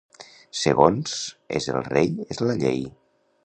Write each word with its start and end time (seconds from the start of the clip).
Segons 0.61 1.13
és 1.61 1.69
el 1.77 1.85
rei 1.91 2.13
és 2.37 2.45
la 2.49 2.57
llei. 2.65 2.85